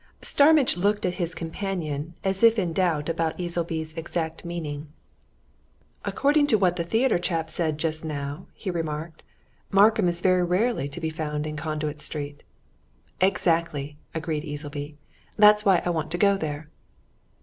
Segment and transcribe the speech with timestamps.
[0.23, 4.87] Starmidge looked at his companion as if in doubt about Easleby's exact meaning.
[6.03, 9.21] "According to what the theatre chap said just now," he remarked,
[9.69, 12.41] "Markham is very rarely to be found in Conduit Street."
[13.19, 14.95] "Exactly," agreed Easleby.
[15.37, 16.67] "That's why I want to go there."